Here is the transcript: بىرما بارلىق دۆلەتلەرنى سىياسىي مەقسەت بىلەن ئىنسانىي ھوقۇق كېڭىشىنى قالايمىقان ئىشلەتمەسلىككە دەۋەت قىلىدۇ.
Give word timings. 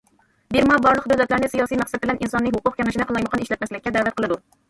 بىرما 0.55 0.77
بارلىق 0.85 1.03
دۆلەتلەرنى 1.11 1.49
سىياسىي 1.51 1.79
مەقسەت 1.83 2.01
بىلەن 2.07 2.23
ئىنسانىي 2.27 2.55
ھوقۇق 2.57 2.79
كېڭىشىنى 2.79 3.07
قالايمىقان 3.11 3.45
ئىشلەتمەسلىككە 3.45 3.97
دەۋەت 3.99 4.19
قىلىدۇ. 4.21 4.39